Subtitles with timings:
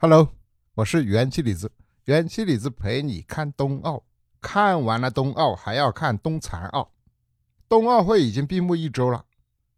[0.00, 0.32] Hello，
[0.74, 1.72] 我是元气李子，
[2.04, 4.04] 元气李子陪你看冬奥。
[4.40, 6.92] 看完了冬奥，还要看冬残奥。
[7.68, 9.24] 冬奥会已经闭幕一周了，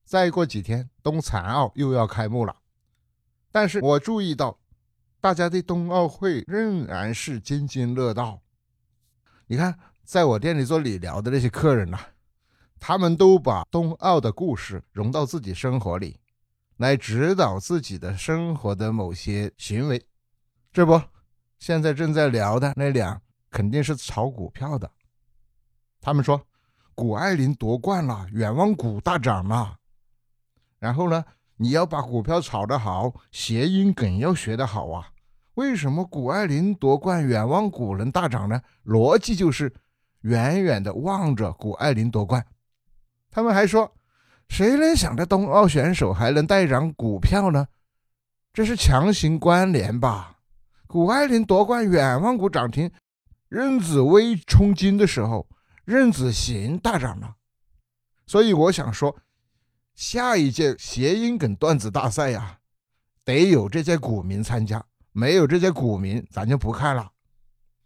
[0.05, 2.55] 再过几天，冬残奥又要开幕了。
[3.51, 4.59] 但是我注意到，
[5.23, 8.43] 大家对冬奥会仍然是津津乐道。
[9.47, 11.99] 你看，在我店里做理疗的那些客人呐，
[12.79, 16.21] 他们都把冬奥的故事融到自己生活里，
[16.77, 20.05] 来指导自己的生活的某些行为。
[20.73, 21.03] 这不，
[21.59, 24.89] 现在正在聊的那俩肯定是炒股票的。
[26.01, 26.41] 他们说，
[26.95, 29.77] 谷爱凌夺冠了，远望股大涨了。
[30.79, 31.25] 然后呢，
[31.57, 35.09] 你要把股票炒得好，谐音梗要学得好啊。
[35.55, 38.63] 为什么谷爱凌夺冠，远望股能大涨呢？
[38.85, 39.75] 逻辑就是
[40.21, 42.47] 远远的望着谷爱凌夺冠。
[43.29, 43.93] 他们还说，
[44.49, 47.67] 谁能想到冬奥选手还能带涨股票呢？
[48.53, 50.39] 这是强行关联吧？
[50.91, 52.91] 谷爱凌夺冠，远望股涨停；
[53.49, 55.47] 任子威冲金的时候，
[55.85, 57.37] 任子行大涨了。
[58.27, 59.17] 所以我想说，
[59.95, 62.59] 下一届谐音梗段子大赛呀，
[63.25, 67.13] 得有这些股民参加，没有这些股民，咱就不看了。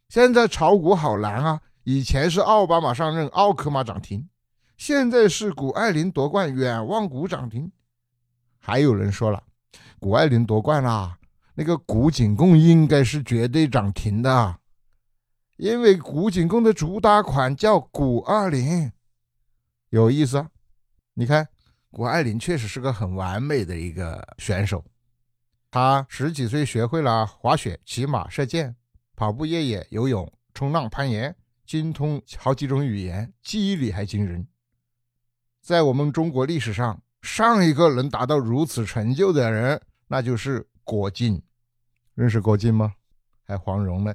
[0.08, 1.60] 现在炒股好难啊！
[1.82, 4.22] 以前是奥巴马上任，奥克马涨停；
[4.78, 7.70] 现在是谷爱凌夺冠，远望股涨停。
[8.58, 9.42] 还有人说了，
[9.98, 11.18] 谷爱凌夺冠啦。
[11.56, 14.58] 那个古井贡应该是绝对涨停的，
[15.56, 18.90] 因为古井贡的主打款叫古二零，
[19.90, 20.44] 有意思。
[21.14, 21.46] 你看，
[21.92, 24.84] 谷爱凌确实是个很完美的一个选手。
[25.70, 28.74] 她十几岁学会了滑雪、骑马、射箭、
[29.14, 34.48] 跑步、越野、游泳、冲浪、攀岩，精通好几种语言，记忆力还惊人。
[35.62, 40.66] 在我们中国历史上，上一个能达到如此成就的人，那就是。
[40.84, 41.42] 郭靖，
[42.14, 42.94] 认识郭靖吗？
[43.42, 44.14] 还黄蓉呢。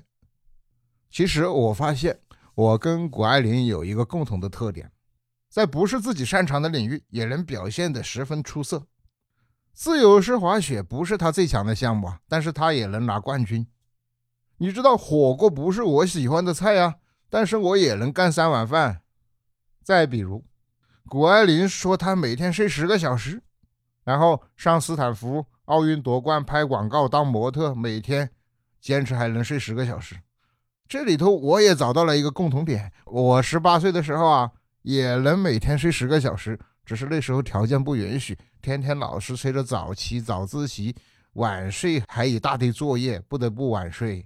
[1.09, 2.20] 其实我发现，
[2.53, 4.92] 我跟谷爱凌有一个共同的特点，
[5.50, 8.86] 在不是自己擅长的领域，也能表现得十分出色。
[9.73, 13.65] 自由式滑雪不是他最强的项目啊，但是他也能拿冠军。
[14.58, 16.95] 你知道火锅不是我喜欢的菜啊，
[17.30, 19.02] 但是我也能干三碗饭。
[19.82, 20.45] 再比如，
[21.08, 23.42] 谷爱凌说她每天睡十个小时，
[24.04, 25.45] 然后上斯坦福。
[25.70, 28.32] 奥运夺冠拍广告当模特，每天
[28.82, 30.16] 坚持还能睡十个小时。
[30.88, 40.96] 这里头我也找到了一个共同点：我十八岁的时候啊，也能每天睡十个小时，只是那时候条件不允许，天天老是催着早起早自习，
[41.34, 44.26] 晚睡还一大堆作业，不得不晚睡。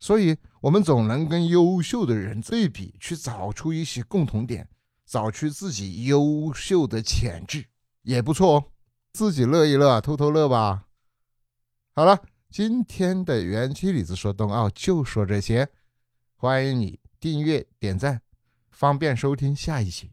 [0.00, 4.68] 所以，我们总能跟优秀的人对比，去找出一些共同点，
[5.06, 7.66] 找出自己优秀的潜质，
[8.02, 8.64] 也不错哦。
[9.12, 10.86] 自己乐一乐，偷偷乐吧。
[11.94, 15.68] 好了，今天的园区里子说冬奥就说这些，
[16.36, 18.22] 欢迎你订阅点赞，
[18.70, 20.12] 方便收听下一期。